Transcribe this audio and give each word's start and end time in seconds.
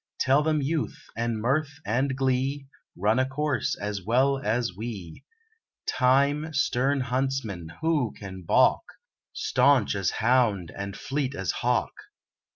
Tell 0.19 0.41
them 0.41 0.63
youth, 0.63 0.97
and 1.15 1.39
mirth, 1.39 1.79
and 1.85 2.15
glee, 2.15 2.65
Run 2.97 3.19
a 3.19 3.25
course 3.29 3.75
as 3.79 4.01
well 4.01 4.39
as 4.39 4.75
we; 4.75 5.23
Time, 5.85 6.51
stern 6.53 7.01
huntsman! 7.01 7.73
who 7.81 8.11
can 8.13 8.41
baulk, 8.41 8.81
Stanch 9.31 9.93
as 9.93 10.09
hound, 10.09 10.71
and 10.75 10.97
fleet 10.97 11.35
as 11.35 11.51
hawk? 11.51 11.93